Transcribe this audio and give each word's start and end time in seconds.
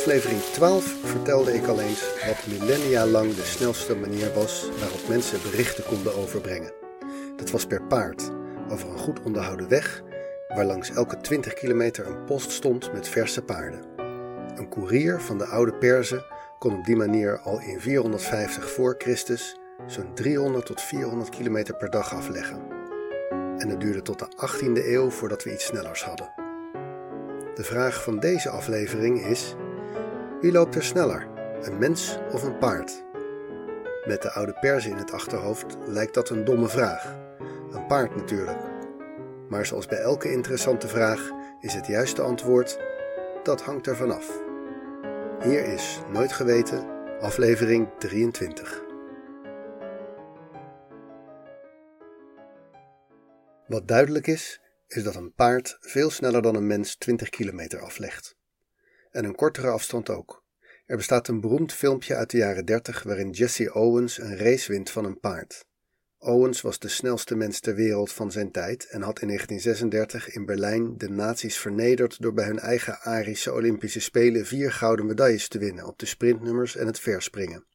aflevering 0.00 0.40
12 0.40 0.96
vertelde 1.04 1.54
ik 1.54 1.66
al 1.66 1.80
eens 1.80 2.02
wat 2.26 2.46
millennia 2.46 3.06
lang 3.06 3.34
de 3.34 3.42
snelste 3.42 3.96
manier 3.96 4.32
was 4.34 4.68
waarop 4.78 5.08
mensen 5.08 5.42
berichten 5.42 5.84
konden 5.84 6.14
overbrengen. 6.14 6.72
Dat 7.36 7.50
was 7.50 7.66
per 7.66 7.82
paard, 7.82 8.30
over 8.70 8.88
een 8.88 8.98
goed 8.98 9.22
onderhouden 9.22 9.68
weg, 9.68 10.02
waar 10.48 10.64
langs 10.64 10.90
elke 10.90 11.16
20 11.16 11.54
kilometer 11.54 12.06
een 12.06 12.24
post 12.24 12.50
stond 12.50 12.92
met 12.92 13.08
verse 13.08 13.42
paarden. 13.42 13.84
Een 14.56 14.68
koerier 14.68 15.20
van 15.20 15.38
de 15.38 15.44
oude 15.44 15.74
Perzen 15.74 16.24
kon 16.58 16.76
op 16.78 16.84
die 16.84 16.96
manier 16.96 17.38
al 17.38 17.60
in 17.60 17.80
450 17.80 18.70
voor 18.70 18.94
Christus 18.98 19.56
zo'n 19.86 20.14
300 20.14 20.66
tot 20.66 20.80
400 20.80 21.30
kilometer 21.30 21.76
per 21.76 21.90
dag 21.90 22.14
afleggen. 22.14 22.62
En 23.58 23.68
het 23.68 23.80
duurde 23.80 24.02
tot 24.02 24.18
de 24.18 24.26
18e 24.48 24.86
eeuw 24.86 25.10
voordat 25.10 25.44
we 25.44 25.52
iets 25.52 25.64
snellers 25.64 26.04
hadden. 26.04 26.32
De 27.54 27.64
vraag 27.64 28.02
van 28.02 28.18
deze 28.18 28.48
aflevering 28.48 29.26
is: 29.26 29.54
wie 30.40 30.52
loopt 30.52 30.74
er 30.74 30.84
sneller, 30.84 31.28
een 31.62 31.78
mens 31.78 32.18
of 32.32 32.42
een 32.42 32.58
paard? 32.58 33.04
Met 34.04 34.22
de 34.22 34.30
oude 34.30 34.52
Perzen 34.60 34.90
in 34.90 34.96
het 34.96 35.12
achterhoofd 35.12 35.76
lijkt 35.86 36.14
dat 36.14 36.28
een 36.28 36.44
domme 36.44 36.68
vraag. 36.68 37.16
Een 37.70 37.86
paard 37.86 38.16
natuurlijk. 38.16 38.58
Maar 39.48 39.66
zoals 39.66 39.86
bij 39.86 39.98
elke 39.98 40.32
interessante 40.32 40.88
vraag 40.88 41.30
is 41.60 41.74
het 41.74 41.86
juiste 41.86 42.22
antwoord: 42.22 42.78
dat 43.42 43.62
hangt 43.62 43.86
er 43.86 43.96
vanaf. 43.96 44.42
Hier 45.42 45.64
is 45.64 46.00
Nooit 46.12 46.32
Geweten, 46.32 46.86
aflevering 47.20 47.88
23. 47.98 48.82
Wat 53.66 53.88
duidelijk 53.88 54.26
is, 54.26 54.60
is 54.86 55.02
dat 55.02 55.14
een 55.14 55.34
paard 55.34 55.76
veel 55.80 56.10
sneller 56.10 56.42
dan 56.42 56.54
een 56.54 56.66
mens 56.66 56.96
20 56.96 57.28
kilometer 57.28 57.80
aflegt. 57.80 58.38
En 59.10 59.24
een 59.24 59.34
kortere 59.34 59.68
afstand 59.68 60.10
ook. 60.10 60.44
Er 60.86 60.96
bestaat 60.96 61.28
een 61.28 61.40
beroemd 61.40 61.72
filmpje 61.72 62.14
uit 62.16 62.30
de 62.30 62.36
jaren 62.36 62.64
30 62.64 63.02
waarin 63.02 63.30
Jesse 63.30 63.74
Owens 63.74 64.18
een 64.18 64.36
race 64.36 64.72
wint 64.72 64.90
van 64.90 65.04
een 65.04 65.20
paard. 65.20 65.64
Owens 66.18 66.60
was 66.60 66.78
de 66.78 66.88
snelste 66.88 67.34
mens 67.34 67.60
ter 67.60 67.74
wereld 67.74 68.12
van 68.12 68.32
zijn 68.32 68.50
tijd 68.50 68.84
en 68.84 69.02
had 69.02 69.20
in 69.20 69.26
1936 69.26 70.34
in 70.34 70.46
Berlijn 70.46 70.98
de 70.98 71.08
nazi's 71.08 71.58
vernederd 71.58 72.22
door 72.22 72.32
bij 72.32 72.44
hun 72.44 72.58
eigen 72.58 72.98
Arische 73.00 73.52
Olympische 73.52 74.00
Spelen 74.00 74.46
vier 74.46 74.72
gouden 74.72 75.06
medailles 75.06 75.48
te 75.48 75.58
winnen 75.58 75.86
op 75.86 75.98
de 75.98 76.06
sprintnummers 76.06 76.76
en 76.76 76.86
het 76.86 77.00
verspringen. 77.00 77.66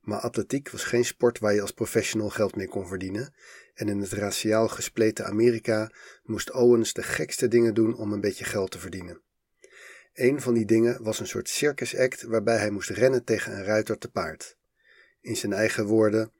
Maar 0.00 0.18
atletiek 0.18 0.70
was 0.70 0.84
geen 0.84 1.04
sport 1.04 1.38
waar 1.38 1.54
je 1.54 1.60
als 1.60 1.72
professional 1.72 2.30
geld 2.30 2.56
mee 2.56 2.68
kon 2.68 2.86
verdienen 2.86 3.34
en 3.74 3.88
in 3.88 4.00
het 4.00 4.12
raciaal 4.12 4.68
gespleten 4.68 5.26
Amerika 5.26 5.92
moest 6.22 6.52
Owens 6.52 6.92
de 6.92 7.02
gekste 7.02 7.48
dingen 7.48 7.74
doen 7.74 7.96
om 7.96 8.12
een 8.12 8.20
beetje 8.20 8.44
geld 8.44 8.70
te 8.70 8.78
verdienen. 8.78 9.22
Een 10.12 10.40
van 10.40 10.54
die 10.54 10.64
dingen 10.64 11.02
was 11.02 11.20
een 11.20 11.26
soort 11.26 11.48
circusact 11.48 12.22
waarbij 12.22 12.56
hij 12.56 12.70
moest 12.70 12.90
rennen 12.90 13.24
tegen 13.24 13.52
een 13.52 13.64
ruiter 13.64 13.98
te 13.98 14.10
paard. 14.10 14.56
In 15.20 15.36
zijn 15.36 15.52
eigen 15.52 15.86
woorden: 15.86 16.32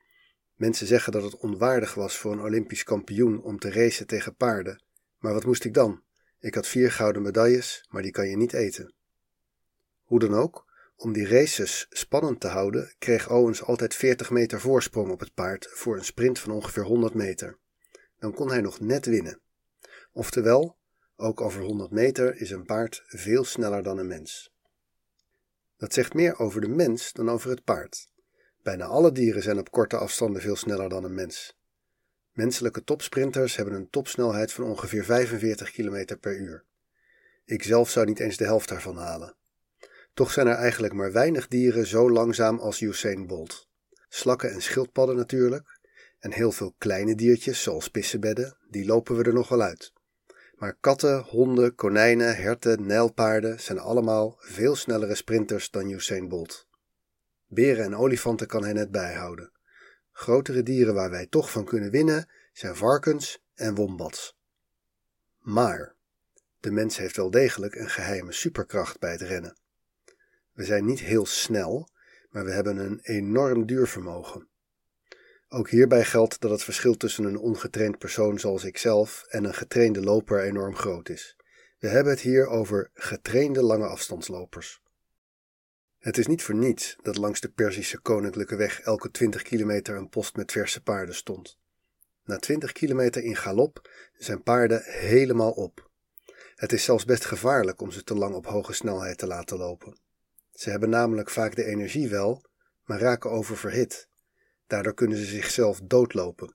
Mensen 0.55 0.87
zeggen 0.87 1.13
dat 1.13 1.23
het 1.23 1.37
onwaardig 1.37 1.95
was 1.95 2.17
voor 2.17 2.33
een 2.33 2.41
Olympisch 2.41 2.85
kampioen 2.85 3.43
om 3.43 3.59
te 3.59 3.71
racen 3.71 4.07
tegen 4.07 4.35
paarden. 4.35 4.83
Maar 5.19 5.33
wat 5.33 5.45
moest 5.45 5.65
ik 5.65 5.75
dan? 5.75 6.03
Ik 6.39 6.55
had 6.55 6.67
vier 6.67 6.93
gouden 6.93 7.23
medailles, 7.23 7.87
maar 7.89 8.03
die 8.03 8.11
kan 8.11 8.29
je 8.29 8.37
niet 8.37 8.53
eten. 8.53 8.95
Hoe 10.03 10.19
dan 10.19 10.35
ook, 10.35 10.67
om 10.97 11.13
die 11.13 11.27
races 11.27 11.87
spannend 11.91 12.41
te 12.41 12.49
houden, 12.49 12.95
kreeg 12.99 13.31
Owens 13.31 13.63
altijd 13.63 13.95
40 13.95 14.31
meter 14.31 14.61
voorsprong 14.61 15.11
op 15.11 15.21
het 15.21 15.35
paard 15.35 15.69
voor 15.71 15.97
een 15.97 16.05
sprint 16.05 16.39
van 16.39 16.53
ongeveer 16.53 16.85
100 16.85 17.15
meter. 17.15 17.59
Dan 18.19 18.35
kon 18.35 18.51
hij 18.51 18.61
nog 18.61 18.81
net 18.81 19.07
winnen. 19.07 19.41
Oftewel, 20.13 20.77
ook 21.21 21.41
over 21.41 21.63
100 21.63 21.91
meter 21.91 22.37
is 22.37 22.51
een 22.51 22.65
paard 22.65 23.03
veel 23.07 23.45
sneller 23.45 23.83
dan 23.83 23.99
een 23.99 24.07
mens. 24.07 24.53
Dat 25.77 25.93
zegt 25.93 26.15
meer 26.15 26.39
over 26.39 26.61
de 26.61 26.69
mens 26.69 27.13
dan 27.13 27.31
over 27.31 27.51
het 27.51 27.65
paard. 27.65 28.09
Bijna 28.63 28.85
alle 28.85 29.13
dieren 29.13 29.43
zijn 29.43 29.59
op 29.59 29.71
korte 29.71 29.97
afstanden 29.97 30.43
veel 30.43 30.57
sneller 30.57 30.89
dan 30.89 31.05
een 31.05 31.15
mens. 31.15 31.59
Menselijke 32.33 32.85
topsprinters 32.85 33.57
hebben 33.57 33.75
een 33.75 33.91
topsnelheid 33.91 34.53
van 34.53 34.65
ongeveer 34.65 35.05
45 35.05 35.71
km 35.71 36.17
per 36.21 36.37
uur. 36.37 36.65
Ik 37.45 37.63
zelf 37.63 37.91
zou 37.91 38.07
niet 38.07 38.21
eens 38.21 38.37
de 38.37 38.45
helft 38.45 38.69
daarvan 38.69 38.97
halen. 38.97 39.37
Toch 40.15 40.31
zijn 40.31 40.47
er 40.47 40.55
eigenlijk 40.55 40.93
maar 40.93 41.13
weinig 41.13 41.49
dieren 41.49 41.87
zo 41.87 42.11
langzaam 42.11 42.59
als 42.59 42.81
Usain 42.81 43.27
Bolt. 43.27 43.69
Slakken 44.09 44.53
en 44.53 44.63
schildpadden 44.63 45.17
natuurlijk, 45.17 45.79
en 46.19 46.33
heel 46.33 46.53
veel 46.53 46.75
kleine 46.79 47.15
diertjes 47.15 47.63
zoals 47.63 47.89
pissebedden, 47.89 48.57
die 48.69 48.87
lopen 48.87 49.17
we 49.17 49.23
er 49.23 49.33
nog 49.33 49.49
wel 49.49 49.63
uit. 49.63 49.93
Maar 50.61 50.77
katten, 50.81 51.21
honden, 51.21 51.75
konijnen, 51.75 52.37
herten, 52.37 52.87
nijlpaarden 52.87 53.61
zijn 53.61 53.79
allemaal 53.79 54.37
veel 54.39 54.77
snellere 54.77 55.15
sprinters 55.15 55.71
dan 55.71 55.91
Usain 55.91 56.29
Bolt. 56.29 56.67
Beren 57.47 57.85
en 57.85 57.97
olifanten 57.97 58.47
kan 58.47 58.63
hij 58.63 58.73
net 58.73 58.91
bijhouden. 58.91 59.53
Grotere 60.13 60.63
dieren 60.63 60.95
waar 60.95 61.11
wij 61.11 61.27
toch 61.27 61.51
van 61.51 61.65
kunnen 61.65 61.91
winnen 61.91 62.29
zijn 62.53 62.77
varkens 62.77 63.45
en 63.55 63.75
wombats. 63.75 64.39
Maar 65.39 65.95
de 66.61 66.71
mens 66.71 66.97
heeft 66.97 67.17
wel 67.17 67.31
degelijk 67.31 67.75
een 67.75 67.91
geheime 67.91 68.33
superkracht 68.33 68.99
bij 68.99 69.11
het 69.11 69.21
rennen. 69.21 69.57
We 70.53 70.65
zijn 70.65 70.85
niet 70.85 71.01
heel 71.01 71.27
snel, 71.27 71.89
maar 72.31 72.45
we 72.45 72.51
hebben 72.51 72.77
een 72.77 73.01
enorm 73.03 73.67
duurvermogen. 73.67 74.50
Ook 75.53 75.71
hierbij 75.71 76.05
geldt 76.05 76.41
dat 76.41 76.51
het 76.51 76.65
verschil 76.65 76.97
tussen 76.97 77.25
een 77.25 77.39
ongetraind 77.39 77.99
persoon 77.99 78.39
zoals 78.39 78.65
ikzelf 78.65 79.25
en 79.29 79.45
een 79.45 79.55
getrainde 79.55 80.01
loper 80.01 80.43
enorm 80.43 80.75
groot 80.75 81.09
is. 81.09 81.37
We 81.79 81.89
hebben 81.89 82.13
het 82.13 82.23
hier 82.23 82.47
over 82.47 82.91
getrainde 82.95 83.63
lange 83.63 83.87
afstandslopers. 83.87 84.83
Het 85.99 86.19
is 86.19 86.27
niet 86.27 86.43
voor 86.43 86.55
niets 86.55 86.97
dat 87.03 87.17
langs 87.17 87.41
de 87.41 87.49
Perzische 87.49 88.01
koninklijke 88.01 88.57
weg 88.57 88.81
elke 88.81 89.11
20 89.11 89.43
kilometer 89.43 89.97
een 89.97 90.09
post 90.09 90.37
met 90.37 90.53
verse 90.53 90.83
paarden 90.83 91.15
stond. 91.15 91.59
Na 92.25 92.37
20 92.37 92.73
kilometer 92.73 93.23
in 93.23 93.37
galop 93.37 93.91
zijn 94.13 94.43
paarden 94.43 94.83
helemaal 94.85 95.53
op. 95.53 95.91
Het 96.55 96.73
is 96.73 96.85
zelfs 96.85 97.05
best 97.05 97.25
gevaarlijk 97.25 97.81
om 97.81 97.91
ze 97.91 98.05
te 98.05 98.15
lang 98.15 98.35
op 98.35 98.47
hoge 98.47 98.73
snelheid 98.73 99.19
te 99.19 99.27
laten 99.27 99.57
lopen. 99.57 99.99
Ze 100.53 100.71
hebben 100.71 100.91
namelijk 100.91 101.31
vaak 101.31 101.57
de 101.57 101.65
energie 101.65 102.09
wel, 102.09 102.45
maar 102.85 103.01
raken 103.01 103.31
oververhit. 103.31 104.09
Daardoor 104.71 104.95
kunnen 104.95 105.19
ze 105.19 105.25
zichzelf 105.25 105.81
doodlopen. 105.85 106.55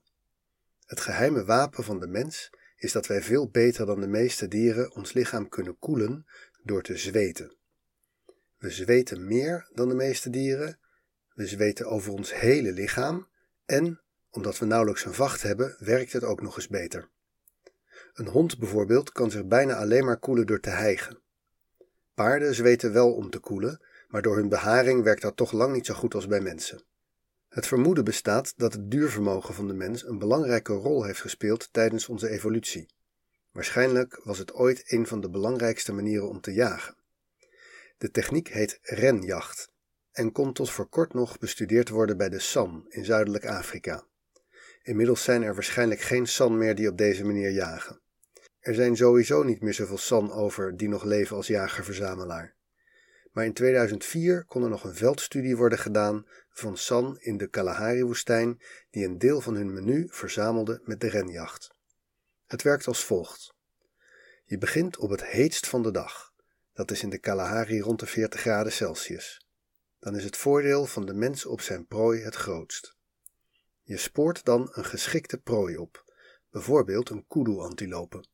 Het 0.86 1.00
geheime 1.00 1.46
wapen 1.46 1.84
van 1.84 2.00
de 2.00 2.08
mens 2.08 2.50
is 2.78 2.92
dat 2.92 3.08
wij 3.08 3.22
veel 3.22 3.50
beter 3.50 3.86
dan 3.86 4.02
de 4.02 4.08
meeste 4.08 4.48
dieren 4.48 4.96
ons 4.96 5.14
lichaam 5.14 5.50
kunnen 5.50 5.80
koelen 5.80 6.25
door 6.64 6.81
te 6.81 6.98
zweten. 6.98 7.56
We 8.58 8.70
zweten 8.70 9.28
meer 9.28 9.70
dan 9.74 9.90
de 9.90 9.96
meeste 9.96 10.30
dieren, 10.30 10.80
we 11.34 11.48
zweten 11.48 11.86
over 11.86 12.12
ons 12.12 12.34
hele 12.34 12.72
lichaam 12.72 13.28
en, 13.66 14.02
omdat 14.30 14.59
we 14.59 14.66
nauwelijks 14.66 15.06
een 15.06 15.14
vacht 15.14 15.42
hebben, 15.42 15.75
werkt 15.80 16.14
het 16.14 16.24
ook 16.24 16.42
nog 16.42 16.56
eens 16.56 16.68
beter. 16.68 17.09
Een 18.14 18.28
hond 18.28 18.59
bijvoorbeeld 18.59 19.12
kan 19.12 19.31
zich 19.31 19.46
bijna 19.46 19.75
alleen 19.75 20.06
maar 20.06 20.20
koelen 20.20 20.46
door 20.46 20.59
te 20.59 20.70
hijgen. 20.70 21.20
Paarden 22.14 22.56
zweten 22.56 22.94
wel 22.94 23.14
om 23.14 23.30
te 23.30 23.40
koelen, 23.40 23.81
maar 24.08 24.22
door 24.22 24.36
hun 24.36 24.50
beharing 24.50 25.04
werkt 25.04 25.22
dat 25.22 25.38
toch 25.38 25.52
lang 25.52 25.74
niet 25.74 25.86
zo 25.86 25.94
goed 25.94 26.16
als 26.16 26.28
bij 26.28 26.42
mensen. 26.42 26.84
Het 27.56 27.68
vermoeden 27.68 28.04
bestaat 28.04 28.54
dat 28.58 28.74
het 28.74 28.92
duurvermogen 28.92 29.54
van 29.54 29.68
de 29.68 29.74
mens 29.74 30.06
een 30.06 30.20
belangrijke 30.20 30.74
rol 30.74 31.04
heeft 31.04 31.22
gespeeld 31.22 31.70
tijdens 31.72 32.10
onze 32.10 32.30
evolutie. 32.30 32.88
Waarschijnlijk 33.52 34.22
was 34.24 34.38
het 34.38 34.54
ooit 34.54 34.92
een 34.92 35.08
van 35.08 35.22
de 35.22 35.30
belangrijkste 35.30 35.94
manieren 35.94 36.30
om 36.30 36.42
te 36.42 36.54
jagen. 36.54 36.96
De 37.98 38.12
techniek 38.12 38.48
heet 38.48 38.80
renjacht 38.82 39.72
en 40.12 40.31
kon 40.31 40.54
tot 40.54 40.69
voor 40.69 40.90
kort 40.90 41.13
nog 41.13 41.38
bestudeerd 41.38 41.90
worden 41.90 42.18
bij 42.18 42.30
de 42.30 42.40
San 42.40 42.86
in 42.90 43.06
Zuidelijk 43.06 43.46
Afrika. 43.46 44.06
Inmiddels 44.84 45.24
zijn 45.24 45.44
er 45.44 45.54
waarschijnlijk 45.54 46.01
geen 46.01 46.28
San 46.28 46.58
meer 46.58 46.75
die 46.75 46.90
op 46.90 46.98
deze 46.98 47.25
manier 47.25 47.51
jagen. 47.51 48.01
Er 48.60 48.74
zijn 48.74 48.96
sowieso 48.96 49.44
niet 49.44 49.62
meer 49.62 49.74
zoveel 49.74 49.98
San 49.98 50.31
over 50.31 50.78
die 50.78 50.90
nog 50.90 51.04
leven 51.04 51.36
als 51.36 51.48
jager-verzamelaar. 51.48 52.56
Maar 53.36 53.46
in 53.46 53.54
2004 53.54 54.46
kon 54.46 54.64
er 54.64 54.70
nog 54.70 54.84
een 54.84 54.96
veldstudie 54.96 55.58
worden 55.58 55.80
gedaan 55.80 56.26
van 56.50 56.78
San 56.78 57.18
in 57.20 57.38
de 57.38 57.48
Kalahari-woestijn, 57.48 58.62
die 58.90 59.06
een 59.06 59.18
deel 59.18 59.42
van 59.42 59.56
hun 59.56 59.74
menu 59.74 60.08
verzamelde 60.10 60.82
met 60.84 61.02
de 61.02 61.10
renjacht. 61.10 61.76
Het 62.46 62.62
werkt 62.62 62.88
als 62.88 63.04
volgt. 63.04 63.54
Je 64.46 64.58
begint 64.58 64.98
op 64.98 65.10
het 65.10 65.26
heetst 65.26 65.68
van 65.68 65.84
de 65.84 65.92
dag. 65.92 66.34
Dat 66.74 66.92
is 66.92 67.04
in 67.04 67.10
de 67.10 67.18
Kalahari 67.18 67.82
rond 67.82 68.00
de 68.00 68.06
40 68.06 68.40
graden 68.40 68.72
Celsius. 68.72 69.46
Dan 70.00 70.16
is 70.16 70.24
het 70.24 70.38
voordeel 70.38 70.86
van 70.86 71.06
de 71.06 71.14
mens 71.14 71.46
op 71.46 71.62
zijn 71.62 71.88
prooi 71.88 72.22
het 72.22 72.36
grootst. 72.36 72.98
Je 73.84 73.98
spoort 73.98 74.46
dan 74.46 74.70
een 74.72 74.86
geschikte 74.86 75.38
prooi 75.38 75.78
op, 75.78 76.14
bijvoorbeeld 76.52 77.10
een 77.10 77.26
kudu-antilope. 77.28 78.26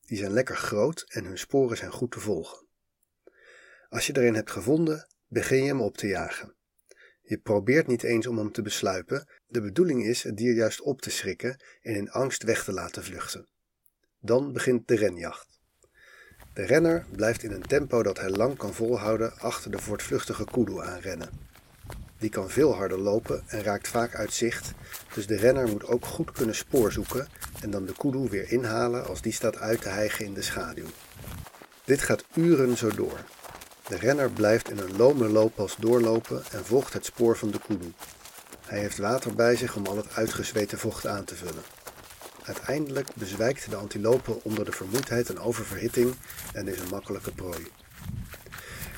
Die 0.00 0.18
zijn 0.18 0.32
lekker 0.32 0.56
groot 0.56 1.04
en 1.08 1.24
hun 1.24 1.38
sporen 1.38 1.76
zijn 1.76 1.92
goed 1.92 2.10
te 2.10 2.20
volgen. 2.20 2.68
Als 3.90 4.06
je 4.06 4.16
erin 4.16 4.34
hebt 4.34 4.50
gevonden, 4.50 5.06
begin 5.28 5.62
je 5.62 5.68
hem 5.68 5.80
op 5.80 5.96
te 5.96 6.06
jagen. 6.06 6.54
Je 7.22 7.38
probeert 7.38 7.86
niet 7.86 8.02
eens 8.02 8.26
om 8.26 8.38
hem 8.38 8.52
te 8.52 8.62
besluipen, 8.62 9.28
de 9.46 9.60
bedoeling 9.60 10.04
is 10.04 10.22
het 10.22 10.36
dier 10.36 10.54
juist 10.54 10.80
op 10.80 11.00
te 11.00 11.10
schrikken 11.10 11.62
en 11.82 11.94
in 11.94 12.10
angst 12.10 12.42
weg 12.42 12.64
te 12.64 12.72
laten 12.72 13.04
vluchten. 13.04 13.48
Dan 14.20 14.52
begint 14.52 14.88
de 14.88 14.96
renjacht. 14.96 15.60
De 16.54 16.62
renner 16.62 17.06
blijft 17.12 17.42
in 17.42 17.52
een 17.52 17.66
tempo 17.66 18.02
dat 18.02 18.18
hij 18.18 18.30
lang 18.30 18.56
kan 18.56 18.74
volhouden 18.74 19.38
achter 19.38 19.70
de 19.70 19.78
voortvluchtige 19.78 20.44
kudu 20.44 20.80
aanrennen. 20.80 21.30
Die 22.18 22.30
kan 22.30 22.50
veel 22.50 22.74
harder 22.74 22.98
lopen 22.98 23.42
en 23.46 23.62
raakt 23.62 23.88
vaak 23.88 24.14
uit 24.14 24.32
zicht, 24.32 24.72
dus 25.14 25.26
de 25.26 25.36
renner 25.36 25.68
moet 25.68 25.86
ook 25.86 26.04
goed 26.04 26.32
kunnen 26.32 26.54
spoor 26.54 26.92
zoeken 26.92 27.28
en 27.62 27.70
dan 27.70 27.86
de 27.86 27.94
kudu 27.96 28.28
weer 28.28 28.52
inhalen 28.52 29.06
als 29.06 29.22
die 29.22 29.32
staat 29.32 29.56
uit 29.58 29.82
te 29.82 29.88
hijgen 29.88 30.24
in 30.24 30.34
de 30.34 30.42
schaduw. 30.42 30.88
Dit 31.84 32.00
gaat 32.00 32.24
uren 32.34 32.76
zo 32.76 32.90
door. 32.90 33.24
De 33.90 33.96
renner 33.96 34.30
blijft 34.30 34.70
in 34.70 34.78
een 34.78 34.96
lome 34.96 35.28
looppas 35.28 35.76
doorlopen 35.78 36.42
en 36.52 36.64
volgt 36.64 36.92
het 36.92 37.04
spoor 37.04 37.36
van 37.36 37.50
de 37.50 37.58
kudu. 37.66 37.92
Hij 38.66 38.78
heeft 38.78 38.98
water 38.98 39.34
bij 39.34 39.56
zich 39.56 39.76
om 39.76 39.86
al 39.86 39.96
het 39.96 40.14
uitgezweten 40.14 40.78
vocht 40.78 41.06
aan 41.06 41.24
te 41.24 41.34
vullen. 41.34 41.62
Uiteindelijk 42.44 43.14
bezwijkt 43.14 43.70
de 43.70 43.76
antilope 43.76 44.40
onder 44.42 44.64
de 44.64 44.72
vermoeidheid 44.72 45.28
en 45.28 45.38
oververhitting 45.38 46.14
en 46.52 46.68
is 46.68 46.78
een 46.78 46.88
makkelijke 46.90 47.32
prooi. 47.32 47.66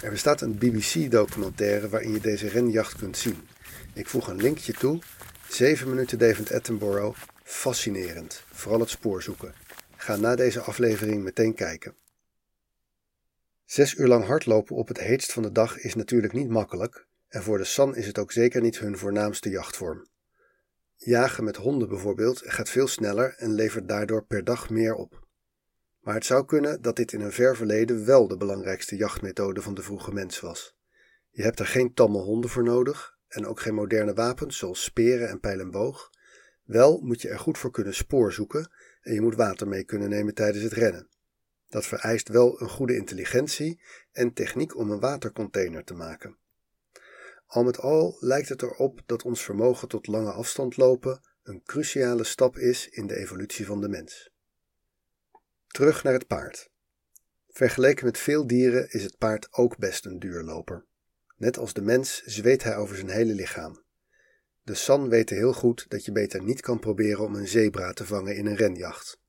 Er 0.03 0.11
bestaat 0.11 0.41
een 0.41 0.59
BBC-documentaire 0.59 1.89
waarin 1.89 2.13
je 2.13 2.21
deze 2.21 2.49
renjacht 2.49 2.97
kunt 2.97 3.17
zien. 3.17 3.49
Ik 3.95 4.09
voeg 4.09 4.29
een 4.29 4.43
linkje 4.43 4.73
toe. 4.73 4.99
7 5.49 5.89
minuten 5.89 6.19
David 6.19 6.53
Attenborough. 6.53 7.19
Fascinerend. 7.43 8.45
Vooral 8.53 8.81
het 8.81 8.91
spoor 8.91 9.23
zoeken. 9.23 9.55
Ga 9.97 10.17
na 10.17 10.37
deze 10.37 10.61
aflevering 10.61 11.23
meteen 11.23 11.55
kijken. 11.55 11.95
Zes 13.73 13.95
uur 13.95 14.07
lang 14.07 14.25
hardlopen 14.25 14.77
op 14.77 14.89
het 14.89 15.01
heetst 15.01 15.33
van 15.33 15.43
de 15.43 15.53
dag 15.53 15.79
is 15.79 15.95
natuurlijk 15.95 16.33
niet 16.33 16.49
makkelijk, 16.49 17.07
en 17.29 17.43
voor 17.43 17.59
de 17.59 17.65
San 17.65 17.97
is 17.97 18.07
het 18.07 18.19
ook 18.19 18.33
zeker 18.33 18.61
niet 18.61 18.79
hun 18.79 18.99
voornaamste 18.99 19.51
jachtvorm. 19.51 20.07
Jagen 20.97 21.45
met 21.45 21.57
honden 21.57 21.89
bijvoorbeeld 21.89 22.43
gaat 22.45 22.69
veel 22.69 22.87
sneller 22.87 23.35
en 23.37 23.55
levert 23.55 23.89
daardoor 23.89 24.25
per 24.25 24.45
dag 24.45 24.71
meer 24.71 24.95
op. 24.95 25.27
Maar 26.01 26.15
het 26.15 26.25
zou 26.25 26.45
kunnen 26.45 26.83
dat 26.83 26.97
dit 26.97 27.13
in 27.13 27.21
een 27.21 27.33
ver 27.33 27.57
verleden 27.57 28.07
wel 28.07 28.29
de 28.29 28.37
belangrijkste 28.37 28.97
jachtmethode 28.97 29.63
van 29.63 29.75
de 29.75 29.83
vroege 29.83 30.13
mens 30.13 30.41
was. 30.41 30.77
Je 31.31 31.43
hebt 31.43 31.61
er 31.61 31.67
geen 31.67 31.95
tamme 31.95 32.19
honden 32.19 32.51
voor 32.51 32.65
nodig 32.65 33.17
en 33.29 33.47
ook 33.47 33.61
geen 33.61 33.75
moderne 33.75 34.15
wapens 34.15 34.59
zoals 34.59 34.85
speren 34.85 35.29
en 35.29 35.41
pijl 35.41 35.61
en 35.61 35.71
boog. 35.71 36.11
Wel 36.63 37.01
moet 37.01 37.23
je 37.23 37.29
er 37.29 37.39
goed 37.39 37.59
voor 37.59 37.71
kunnen 37.71 37.95
spoor 37.95 38.33
zoeken 38.33 38.71
en 39.01 39.15
je 39.15 39.21
moet 39.21 39.37
water 39.37 39.69
mee 39.69 39.85
kunnen 39.85 40.09
nemen 40.09 40.35
tijdens 40.35 40.65
het 40.65 40.73
rennen. 40.73 41.11
Dat 41.73 41.87
vereist 41.87 42.29
wel 42.29 42.61
een 42.61 42.69
goede 42.69 42.97
intelligentie 42.97 43.81
en 44.13 44.33
techniek 44.33 44.77
om 44.77 44.91
een 44.91 45.01
watercontainer 45.01 45.85
te 45.85 45.95
maken. 45.95 46.37
Al 47.47 47.65
met 47.65 47.79
al 47.79 48.17
lijkt 48.21 48.49
het 48.49 48.63
erop 48.63 49.01
dat 49.07 49.23
ons 49.23 49.43
vermogen 49.43 49.89
tot 49.89 50.07
lange 50.07 50.33
afstand 50.33 50.77
lopen 50.77 51.21
een 51.43 51.63
cruciale 51.63 52.25
stap 52.25 52.57
is 52.57 52.89
in 52.89 53.07
de 53.07 53.17
evolutie 53.17 53.67
van 53.67 53.81
de 53.81 53.89
mens. 53.89 54.31
Terug 55.67 56.03
naar 56.03 56.13
het 56.13 56.27
paard. 56.27 56.71
Vergeleken 57.49 58.05
met 58.05 58.19
veel 58.19 58.47
dieren 58.47 58.91
is 58.91 59.03
het 59.03 59.19
paard 59.19 59.53
ook 59.53 59.79
best 59.79 60.07
een 60.07 60.19
duurloper. 60.19 60.85
Net 61.37 61.59
als 61.59 61.73
de 61.73 61.83
mens 61.83 62.23
zweet 62.23 62.63
hij 62.63 62.77
over 62.77 62.97
zijn 62.97 63.11
hele 63.11 63.35
lichaam. 63.35 63.85
De 64.63 64.75
San 64.75 65.09
weten 65.09 65.37
heel 65.37 65.53
goed 65.53 65.85
dat 65.89 66.05
je 66.05 66.13
beter 66.13 66.43
niet 66.43 66.61
kan 66.61 66.79
proberen 66.79 67.25
om 67.25 67.35
een 67.35 67.49
zebra 67.49 67.93
te 67.93 68.07
vangen 68.07 68.37
in 68.37 68.47
een 68.47 68.57
renjacht. 68.57 69.22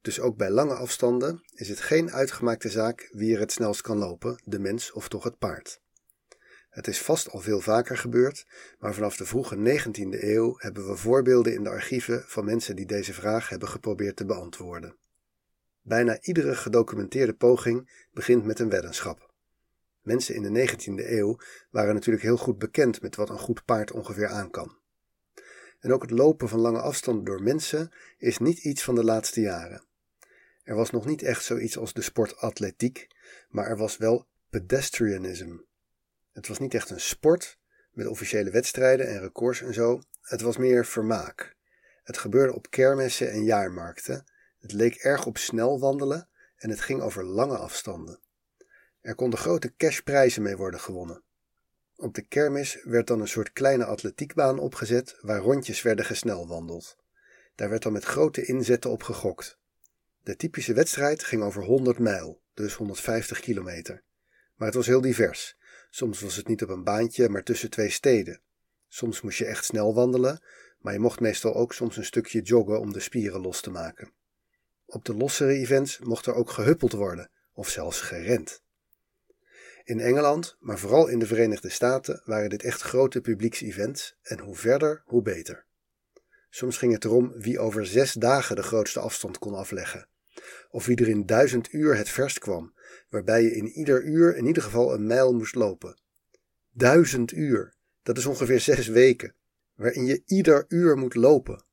Dus 0.00 0.20
ook 0.20 0.36
bij 0.36 0.50
lange 0.50 0.74
afstanden 0.74 1.42
is 1.54 1.68
het 1.68 1.80
geen 1.80 2.12
uitgemaakte 2.12 2.68
zaak 2.68 3.08
wie 3.12 3.34
er 3.34 3.40
het 3.40 3.52
snelst 3.52 3.80
kan 3.80 3.96
lopen, 3.96 4.42
de 4.44 4.58
mens 4.58 4.92
of 4.92 5.08
toch 5.08 5.24
het 5.24 5.38
paard. 5.38 5.80
Het 6.70 6.86
is 6.86 7.02
vast 7.02 7.30
al 7.30 7.40
veel 7.40 7.60
vaker 7.60 7.96
gebeurd, 7.96 8.46
maar 8.78 8.94
vanaf 8.94 9.16
de 9.16 9.24
vroege 9.24 9.56
19e 9.56 10.22
eeuw 10.22 10.54
hebben 10.56 10.88
we 10.88 10.96
voorbeelden 10.96 11.54
in 11.54 11.62
de 11.62 11.68
archieven 11.68 12.22
van 12.26 12.44
mensen 12.44 12.76
die 12.76 12.86
deze 12.86 13.12
vraag 13.12 13.48
hebben 13.48 13.68
geprobeerd 13.68 14.16
te 14.16 14.24
beantwoorden. 14.24 14.96
Bijna 15.82 16.20
iedere 16.20 16.54
gedocumenteerde 16.54 17.34
poging 17.34 18.06
begint 18.12 18.44
met 18.44 18.58
een 18.58 18.68
weddenschap. 18.68 19.32
Mensen 20.02 20.34
in 20.34 20.42
de 20.42 20.68
19e 20.68 21.10
eeuw 21.10 21.38
waren 21.70 21.94
natuurlijk 21.94 22.24
heel 22.24 22.36
goed 22.36 22.58
bekend 22.58 23.02
met 23.02 23.16
wat 23.16 23.30
een 23.30 23.38
goed 23.38 23.64
paard 23.64 23.92
ongeveer 23.92 24.28
aan 24.28 24.50
kan. 24.50 24.76
En 25.78 25.92
ook 25.92 26.02
het 26.02 26.10
lopen 26.10 26.48
van 26.48 26.60
lange 26.60 26.80
afstanden 26.80 27.24
door 27.24 27.42
mensen 27.42 27.92
is 28.18 28.38
niet 28.38 28.58
iets 28.58 28.82
van 28.82 28.94
de 28.94 29.04
laatste 29.04 29.40
jaren. 29.40 29.86
Er 30.62 30.74
was 30.74 30.90
nog 30.90 31.06
niet 31.06 31.22
echt 31.22 31.44
zoiets 31.44 31.78
als 31.78 31.92
de 31.92 32.02
sport 32.02 32.36
atletiek, 32.36 33.06
maar 33.48 33.66
er 33.66 33.76
was 33.76 33.96
wel 33.96 34.26
pedestrianism. 34.50 35.56
Het 36.32 36.48
was 36.48 36.58
niet 36.58 36.74
echt 36.74 36.90
een 36.90 37.00
sport 37.00 37.58
met 37.92 38.06
officiële 38.06 38.50
wedstrijden 38.50 39.08
en 39.08 39.20
records 39.20 39.62
en 39.62 39.74
zo. 39.74 40.00
Het 40.22 40.40
was 40.40 40.56
meer 40.56 40.86
vermaak. 40.86 41.56
Het 42.02 42.18
gebeurde 42.18 42.54
op 42.54 42.70
kermissen 42.70 43.30
en 43.30 43.44
jaarmarkten. 43.44 44.24
Het 44.58 44.72
leek 44.72 44.94
erg 44.94 45.26
op 45.26 45.38
snel 45.38 45.80
wandelen 45.80 46.28
en 46.56 46.70
het 46.70 46.80
ging 46.80 47.00
over 47.00 47.24
lange 47.24 47.56
afstanden. 47.56 48.20
Er 49.00 49.14
konden 49.14 49.38
grote 49.38 49.76
cashprijzen 49.76 50.42
mee 50.42 50.56
worden 50.56 50.80
gewonnen. 50.80 51.22
Op 52.00 52.14
de 52.14 52.22
kermis 52.22 52.78
werd 52.84 53.06
dan 53.06 53.20
een 53.20 53.28
soort 53.28 53.52
kleine 53.52 53.84
atletiekbaan 53.84 54.58
opgezet 54.58 55.16
waar 55.20 55.40
rondjes 55.40 55.82
werden 55.82 56.04
gesnelwandeld. 56.04 56.96
Daar 57.54 57.68
werd 57.68 57.82
dan 57.82 57.92
met 57.92 58.04
grote 58.04 58.44
inzetten 58.44 58.90
op 58.90 59.02
gegokt. 59.02 59.58
De 60.22 60.36
typische 60.36 60.72
wedstrijd 60.72 61.24
ging 61.24 61.42
over 61.42 61.64
100 61.64 61.98
mijl, 61.98 62.40
dus 62.54 62.74
150 62.74 63.40
kilometer. 63.40 64.02
Maar 64.54 64.66
het 64.66 64.76
was 64.76 64.86
heel 64.86 65.00
divers. 65.00 65.56
Soms 65.90 66.20
was 66.20 66.36
het 66.36 66.48
niet 66.48 66.62
op 66.62 66.68
een 66.68 66.84
baantje, 66.84 67.28
maar 67.28 67.42
tussen 67.42 67.70
twee 67.70 67.90
steden. 67.90 68.40
Soms 68.88 69.20
moest 69.20 69.38
je 69.38 69.46
echt 69.46 69.64
snel 69.64 69.94
wandelen, 69.94 70.42
maar 70.78 70.92
je 70.92 70.98
mocht 70.98 71.20
meestal 71.20 71.54
ook 71.54 71.72
soms 71.72 71.96
een 71.96 72.04
stukje 72.04 72.42
joggen 72.42 72.80
om 72.80 72.92
de 72.92 73.00
spieren 73.00 73.40
los 73.40 73.60
te 73.60 73.70
maken. 73.70 74.12
Op 74.86 75.04
de 75.04 75.14
lossere 75.14 75.52
events 75.52 75.98
mocht 75.98 76.26
er 76.26 76.34
ook 76.34 76.50
gehuppeld 76.50 76.92
worden, 76.92 77.30
of 77.52 77.68
zelfs 77.68 78.00
gerend. 78.00 78.62
In 79.88 80.00
Engeland, 80.00 80.56
maar 80.60 80.78
vooral 80.78 81.06
in 81.08 81.18
de 81.18 81.26
Verenigde 81.26 81.68
Staten, 81.68 82.22
waren 82.24 82.50
dit 82.50 82.62
echt 82.62 82.80
grote 82.80 83.20
publieks-events 83.20 84.16
en 84.22 84.38
hoe 84.38 84.56
verder, 84.56 85.02
hoe 85.04 85.22
beter. 85.22 85.64
Soms 86.50 86.76
ging 86.76 86.92
het 86.92 87.04
erom 87.04 87.32
wie 87.36 87.58
over 87.58 87.86
zes 87.86 88.12
dagen 88.12 88.56
de 88.56 88.62
grootste 88.62 89.00
afstand 89.00 89.38
kon 89.38 89.54
afleggen, 89.54 90.08
of 90.70 90.86
wie 90.86 90.96
er 90.96 91.08
in 91.08 91.26
duizend 91.26 91.72
uur 91.72 91.96
het 91.96 92.08
verst 92.08 92.38
kwam, 92.38 92.74
waarbij 93.08 93.42
je 93.42 93.54
in 93.54 93.66
ieder 93.66 94.04
uur 94.04 94.36
in 94.36 94.46
ieder 94.46 94.62
geval 94.62 94.94
een 94.94 95.06
mijl 95.06 95.34
moest 95.34 95.54
lopen. 95.54 96.00
Duizend 96.70 97.32
uur, 97.32 97.74
dat 98.02 98.18
is 98.18 98.26
ongeveer 98.26 98.60
zes 98.60 98.86
weken, 98.86 99.34
waarin 99.74 100.04
je 100.04 100.22
ieder 100.26 100.64
uur 100.68 100.96
moet 100.96 101.14
lopen. 101.14 101.64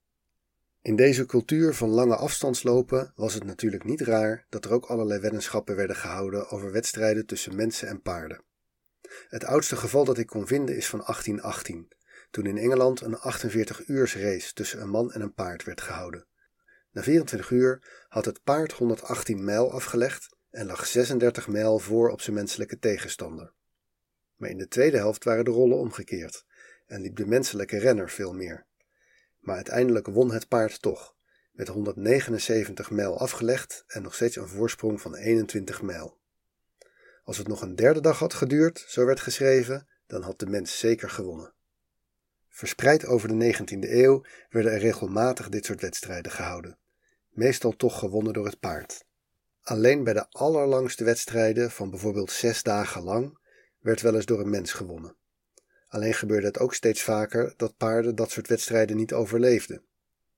In 0.86 0.96
deze 0.96 1.25
cultuur 1.25 1.74
van 1.74 1.89
lange 1.89 2.15
afstandslopen 2.15 3.12
was 3.15 3.34
het 3.34 3.44
natuurlijk 3.44 3.84
niet 3.84 4.01
raar 4.01 4.46
dat 4.50 4.65
er 4.65 4.72
ook 4.72 4.86
allerlei 4.86 5.20
weddenschappen 5.20 5.75
werden 5.75 5.96
gehouden 5.96 6.50
over 6.50 6.72
wedstrijden 6.72 7.25
tussen 7.25 7.56
mensen 7.56 7.88
en 7.88 8.01
paarden. 8.01 8.44
Het 9.27 9.44
oudste 9.44 9.75
geval 9.75 10.06
dat 10.06 10.18
ik 10.18 10.27
kon 10.27 10.48
vinden 10.48 10.75
is 10.75 10.88
van 10.88 11.00
1818, 11.00 11.88
toen 12.32 12.46
in 12.46 12.58
Engeland 12.58 13.01
een 13.01 13.18
48 13.18 13.88
uurs 13.88 14.15
race 14.15 14.54
tussen 14.54 14.82
een 14.82 14.89
man 14.89 15.12
en 15.12 15.22
een 15.22 15.34
paard 15.34 15.63
werd 15.63 15.82
gehouden. 15.82 16.27
Na 16.92 17.04
24 17.04 17.50
uur 17.50 18.06
had 18.08 18.25
het 18.25 18.44
paard 18.44 18.72
118 18.72 19.44
mijl 19.44 19.72
afgelegd 19.72 20.36
en 20.50 20.65
lag 20.65 20.86
36 20.86 21.48
mijl 21.48 21.80
voor 21.80 22.10
op 22.10 22.22
zijn 22.22 22.36
menselijke 22.36 22.80
tegenstander. 22.80 23.54
Maar 24.36 24.50
in 24.50 24.58
de 24.58 24.68
tweede 24.68 24.98
helft 24.98 25.24
waren 25.24 25.46
de 25.46 25.51
rollen 25.51 25.77
omgekeerd 25.77 26.46
en 26.86 27.01
liep 27.01 27.15
de 27.15 27.27
menselijke 27.27 27.77
renner 27.77 28.10
veel 28.10 28.34
meer. 28.34 28.65
Maar 29.46 29.56
uiteindelijk 29.56 30.08
won 30.08 30.32
het 30.32 30.48
paard 30.48 30.82
toch, 30.82 31.16
met 31.52 31.68
179 31.68 32.92
mijl 32.92 33.20
afgelegd 33.20 33.84
en 33.88 34.02
nog 34.02 34.16
steeds 34.16 34.36
een 34.36 34.48
voorsprong 34.48 35.02
van 35.02 35.16
21 35.16 35.82
mijl. 35.82 36.18
Als 37.24 37.38
het 37.38 37.48
nog 37.48 37.62
een 37.62 37.75
derde 37.75 38.02
dag 38.02 38.20
had 38.20 38.34
geduurd, 38.34 38.86
zo 38.88 39.06
werd 39.06 39.20
geschreven, 39.20 39.88
dan 40.08 40.22
had 40.22 40.40
de 40.40 40.46
mens 40.46 40.80
zeker 40.80 41.10
gewonnen. 41.10 41.54
Verspreid 42.50 43.06
over 43.06 43.28
de 43.28 43.54
19e 43.54 43.90
eeuw 43.90 44.24
werden 44.50 44.72
er 44.72 44.80
regelmatig 44.80 45.50
dit 45.50 45.66
soort 45.66 45.82
wedstrijden 45.82 46.32
gehouden, 46.32 46.78
meestal 47.30 47.75
toch 47.75 48.00
gewonnen 48.00 48.34
door 48.34 48.46
het 48.46 48.60
paard. 48.60 49.06
Alleen 49.62 50.04
bij 50.04 50.14
de 50.14 50.30
allerlangste 50.30 51.04
wedstrijden 51.04 51.72
van 51.72 51.90
bijvoorbeeld 51.90 52.32
zes 52.32 52.64
dagen 52.64 53.04
lang 53.04 53.38
werd 53.80 54.02
wel 54.02 54.16
eens 54.16 54.25
door 54.25 54.40
een 54.40 54.50
mens 54.50 54.74
gewonnen. 54.74 55.16
Alleen 55.96 56.14
gebeurde 56.14 56.48
het 56.48 56.60
ook 56.60 56.74
steeds 56.74 57.02
vaker 57.02 57.54
dat 57.58 57.78
paarden 57.78 58.16
dat 58.16 58.32
soort 58.32 58.48
wedstrijden 58.48 58.96
niet 58.96 59.14
overleefden. 59.14 59.82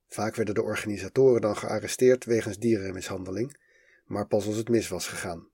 Vaak 0.08 0.36
werden 0.36 0.56
de 0.56 0.62
organisatoren 0.62 1.42
dan 1.42 1.58
gearresteerd 1.58 2.26
wegens 2.26 2.58
dierenmishandeling, 2.58 3.58
maar 4.06 4.28
pas 4.28 4.46
als 4.46 4.56
het 4.56 4.70
mis 4.70 4.88
was 4.88 5.08
gegaan. 5.08 5.48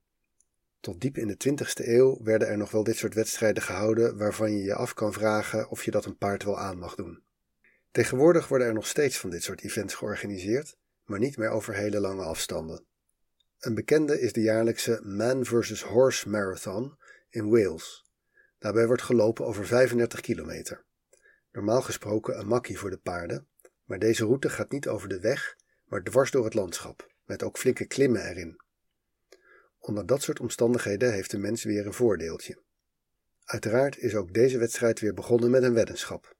Tot 0.80 1.00
diep 1.00 1.18
in 1.18 1.26
de 1.26 1.36
20e 1.48 1.86
eeuw 1.88 2.22
werden 2.22 2.48
er 2.48 2.56
nog 2.56 2.70
wel 2.70 2.84
dit 2.84 2.96
soort 2.96 3.14
wedstrijden 3.14 3.62
gehouden 3.62 4.16
waarvan 4.18 4.52
je 4.52 4.62
je 4.62 4.74
af 4.74 4.94
kan 4.94 5.12
vragen 5.12 5.68
of 5.68 5.84
je 5.84 5.90
dat 5.90 6.04
een 6.04 6.18
paard 6.18 6.44
wel 6.44 6.58
aan 6.58 6.78
mag 6.78 6.94
doen. 6.94 7.22
Tegenwoordig 7.90 8.48
worden 8.48 8.66
er 8.66 8.74
nog 8.74 8.86
steeds 8.86 9.18
van 9.18 9.30
dit 9.30 9.42
soort 9.42 9.62
events 9.62 9.94
georganiseerd, 9.94 10.76
maar 11.04 11.18
niet 11.18 11.36
meer 11.36 11.50
over 11.50 11.74
hele 11.74 12.00
lange 12.00 12.22
afstanden. 12.22 12.84
Een 13.58 13.74
bekende 13.74 14.20
is 14.20 14.32
de 14.32 14.42
jaarlijkse 14.42 15.00
Man 15.02 15.44
vs. 15.44 15.82
Horse 15.82 16.28
Marathon 16.28 16.96
in 17.30 17.48
Wales. 17.50 18.04
Daarbij 18.64 18.86
wordt 18.86 19.02
gelopen 19.02 19.44
over 19.44 19.66
35 19.66 20.20
kilometer. 20.20 20.84
Normaal 21.52 21.82
gesproken 21.82 22.38
een 22.38 22.46
makkie 22.46 22.78
voor 22.78 22.90
de 22.90 22.96
paarden, 22.98 23.48
maar 23.84 23.98
deze 23.98 24.24
route 24.24 24.50
gaat 24.50 24.70
niet 24.70 24.88
over 24.88 25.08
de 25.08 25.20
weg, 25.20 25.56
maar 25.84 26.02
dwars 26.02 26.30
door 26.30 26.44
het 26.44 26.54
landschap, 26.54 27.14
met 27.24 27.42
ook 27.42 27.58
flinke 27.58 27.86
klimmen 27.86 28.28
erin. 28.28 28.56
Onder 29.78 30.06
dat 30.06 30.22
soort 30.22 30.40
omstandigheden 30.40 31.12
heeft 31.12 31.30
de 31.30 31.38
mens 31.38 31.64
weer 31.64 31.86
een 31.86 31.92
voordeeltje. 31.92 32.62
Uiteraard 33.44 33.98
is 33.98 34.14
ook 34.14 34.34
deze 34.34 34.58
wedstrijd 34.58 35.00
weer 35.00 35.14
begonnen 35.14 35.50
met 35.50 35.62
een 35.62 35.74
weddenschap. 35.74 36.36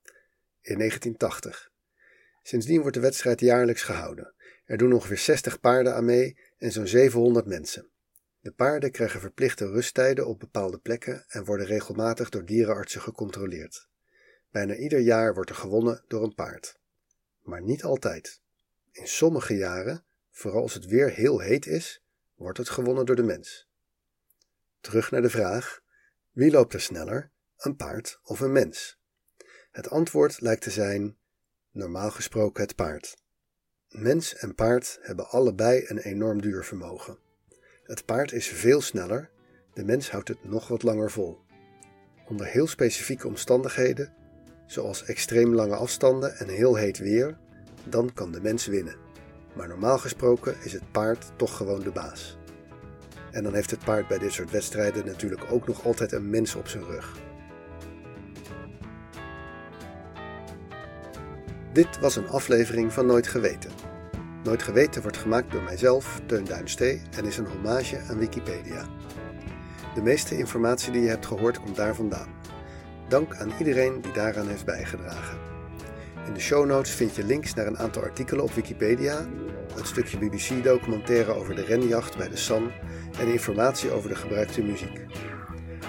In 0.60 0.78
1980. 0.78 1.70
Sindsdien 2.42 2.80
wordt 2.80 2.94
de 2.94 3.02
wedstrijd 3.02 3.40
jaarlijks 3.40 3.82
gehouden. 3.82 4.34
Er 4.64 4.78
doen 4.78 4.92
ongeveer 4.92 5.18
60 5.18 5.60
paarden 5.60 5.94
aan 5.94 6.04
mee 6.04 6.38
en 6.58 6.72
zo'n 6.72 6.86
700 6.86 7.46
mensen. 7.46 7.88
De 8.44 8.52
paarden 8.52 8.90
krijgen 8.90 9.20
verplichte 9.20 9.70
rusttijden 9.70 10.26
op 10.26 10.38
bepaalde 10.38 10.78
plekken 10.78 11.24
en 11.28 11.44
worden 11.44 11.66
regelmatig 11.66 12.28
door 12.28 12.44
dierenartsen 12.44 13.00
gecontroleerd. 13.00 13.88
Bijna 14.50 14.74
ieder 14.74 14.98
jaar 14.98 15.34
wordt 15.34 15.50
er 15.50 15.56
gewonnen 15.56 16.04
door 16.08 16.22
een 16.22 16.34
paard. 16.34 16.78
Maar 17.42 17.62
niet 17.62 17.84
altijd. 17.84 18.40
In 18.90 19.08
sommige 19.08 19.56
jaren, 19.56 20.04
vooral 20.30 20.62
als 20.62 20.74
het 20.74 20.86
weer 20.86 21.10
heel 21.10 21.38
heet 21.38 21.66
is, 21.66 22.04
wordt 22.34 22.58
het 22.58 22.68
gewonnen 22.68 23.06
door 23.06 23.16
de 23.16 23.22
mens. 23.22 23.68
Terug 24.80 25.10
naar 25.10 25.22
de 25.22 25.30
vraag: 25.30 25.82
wie 26.30 26.50
loopt 26.50 26.74
er 26.74 26.80
sneller, 26.80 27.30
een 27.56 27.76
paard 27.76 28.20
of 28.22 28.40
een 28.40 28.52
mens? 28.52 28.98
Het 29.70 29.90
antwoord 29.90 30.40
lijkt 30.40 30.62
te 30.62 30.70
zijn: 30.70 31.16
normaal 31.70 32.10
gesproken 32.10 32.62
het 32.62 32.74
paard. 32.74 33.16
Mens 33.88 34.34
en 34.34 34.54
paard 34.54 34.98
hebben 35.00 35.28
allebei 35.28 35.84
een 35.86 35.98
enorm 35.98 36.40
duurvermogen. 36.40 37.23
Het 37.84 38.04
paard 38.04 38.32
is 38.32 38.48
veel 38.48 38.80
sneller, 38.80 39.30
de 39.72 39.84
mens 39.84 40.10
houdt 40.10 40.28
het 40.28 40.44
nog 40.44 40.68
wat 40.68 40.82
langer 40.82 41.10
vol. 41.10 41.40
Onder 42.28 42.46
heel 42.46 42.66
specifieke 42.66 43.26
omstandigheden, 43.26 44.12
zoals 44.66 45.04
extreem 45.04 45.54
lange 45.54 45.74
afstanden 45.74 46.36
en 46.36 46.48
heel 46.48 46.74
heet 46.74 46.98
weer, 46.98 47.38
dan 47.88 48.12
kan 48.14 48.32
de 48.32 48.40
mens 48.40 48.66
winnen. 48.66 48.96
Maar 49.54 49.68
normaal 49.68 49.98
gesproken 49.98 50.56
is 50.62 50.72
het 50.72 50.92
paard 50.92 51.32
toch 51.36 51.56
gewoon 51.56 51.80
de 51.80 51.90
baas. 51.90 52.38
En 53.30 53.42
dan 53.42 53.54
heeft 53.54 53.70
het 53.70 53.84
paard 53.84 54.08
bij 54.08 54.18
dit 54.18 54.32
soort 54.32 54.50
wedstrijden 54.50 55.06
natuurlijk 55.06 55.42
ook 55.50 55.66
nog 55.66 55.84
altijd 55.84 56.12
een 56.12 56.30
mens 56.30 56.54
op 56.54 56.68
zijn 56.68 56.84
rug. 56.84 57.16
Dit 61.72 61.98
was 61.98 62.16
een 62.16 62.28
aflevering 62.28 62.92
van 62.92 63.06
Nooit 63.06 63.26
Geweten. 63.26 63.93
Nooit 64.44 64.62
Geweten 64.62 65.02
wordt 65.02 65.16
gemaakt 65.16 65.52
door 65.52 65.62
mijzelf, 65.62 66.20
Teun 66.26 66.44
Duinstee, 66.44 67.02
en 67.16 67.24
is 67.24 67.36
een 67.36 67.46
hommage 67.46 68.00
aan 68.08 68.18
Wikipedia. 68.18 68.84
De 69.94 70.02
meeste 70.02 70.38
informatie 70.38 70.92
die 70.92 71.02
je 71.02 71.08
hebt 71.08 71.26
gehoord 71.26 71.60
komt 71.60 71.76
daar 71.76 71.94
vandaan. 71.94 72.28
Dank 73.08 73.36
aan 73.36 73.52
iedereen 73.58 74.00
die 74.00 74.12
daaraan 74.12 74.48
heeft 74.48 74.64
bijgedragen. 74.64 75.38
In 76.26 76.32
de 76.32 76.40
show 76.40 76.66
notes 76.66 76.90
vind 76.90 77.16
je 77.16 77.24
links 77.24 77.54
naar 77.54 77.66
een 77.66 77.78
aantal 77.78 78.02
artikelen 78.02 78.44
op 78.44 78.52
Wikipedia, 78.52 79.26
een 79.76 79.86
stukje 79.86 80.18
BBC-documentaire 80.18 81.32
over 81.32 81.54
de 81.54 81.64
renjacht 81.64 82.16
bij 82.16 82.28
de 82.28 82.36
San 82.36 82.70
en 83.18 83.26
informatie 83.26 83.90
over 83.90 84.08
de 84.08 84.16
gebruikte 84.16 84.62
muziek. 84.62 85.00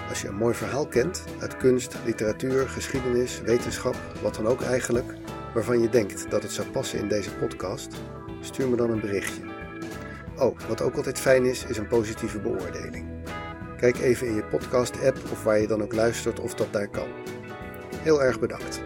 Als 0.08 0.22
je 0.22 0.28
een 0.28 0.34
mooi 0.34 0.54
verhaal 0.54 0.86
kent 0.86 1.24
uit 1.40 1.56
kunst, 1.56 1.96
literatuur, 2.04 2.68
geschiedenis, 2.68 3.40
wetenschap, 3.40 3.96
wat 4.22 4.34
dan 4.34 4.46
ook 4.46 4.62
eigenlijk, 4.62 5.14
waarvan 5.54 5.80
je 5.80 5.88
denkt 5.88 6.30
dat 6.30 6.42
het 6.42 6.52
zou 6.52 6.68
passen 6.68 6.98
in 6.98 7.08
deze 7.08 7.30
podcast, 7.30 7.96
stuur 8.46 8.68
me 8.68 8.76
dan 8.76 8.90
een 8.90 9.00
berichtje. 9.00 9.42
Oh, 10.38 10.58
wat 10.68 10.82
ook 10.82 10.96
altijd 10.96 11.20
fijn 11.20 11.44
is, 11.44 11.64
is 11.64 11.78
een 11.78 11.86
positieve 11.86 12.38
beoordeling. 12.38 13.04
Kijk 13.76 13.98
even 13.98 14.26
in 14.26 14.34
je 14.34 14.44
podcast-app 14.44 15.18
of 15.32 15.44
waar 15.44 15.58
je 15.58 15.66
dan 15.66 15.82
ook 15.82 15.94
luistert 15.94 16.40
of 16.40 16.54
dat 16.54 16.72
daar 16.72 16.88
kan. 16.88 17.08
Heel 18.02 18.22
erg 18.22 18.40
bedankt. 18.40 18.82